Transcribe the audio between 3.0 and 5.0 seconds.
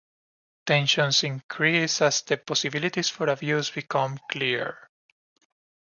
for abuse become clear.